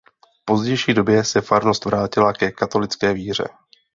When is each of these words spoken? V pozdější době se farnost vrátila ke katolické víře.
V 0.41 0.45
pozdější 0.45 0.93
době 0.93 1.23
se 1.23 1.41
farnost 1.41 1.85
vrátila 1.85 2.33
ke 2.33 2.51
katolické 2.51 3.13
víře. 3.13 3.47